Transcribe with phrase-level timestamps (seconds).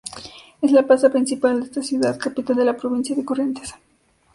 [0.63, 3.75] Es la plaza principal de esta ciudad, capital de la Provincia de Corrientes.